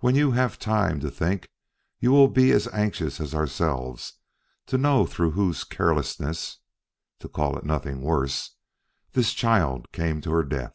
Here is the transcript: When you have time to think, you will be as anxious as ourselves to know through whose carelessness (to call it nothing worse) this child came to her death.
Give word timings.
When 0.00 0.16
you 0.16 0.32
have 0.32 0.58
time 0.58 0.98
to 0.98 1.08
think, 1.08 1.46
you 2.00 2.10
will 2.10 2.26
be 2.26 2.50
as 2.50 2.66
anxious 2.72 3.20
as 3.20 3.32
ourselves 3.32 4.14
to 4.66 4.76
know 4.76 5.06
through 5.06 5.30
whose 5.30 5.62
carelessness 5.62 6.58
(to 7.20 7.28
call 7.28 7.56
it 7.56 7.62
nothing 7.64 8.00
worse) 8.00 8.56
this 9.12 9.32
child 9.32 9.92
came 9.92 10.20
to 10.22 10.32
her 10.32 10.42
death. 10.42 10.74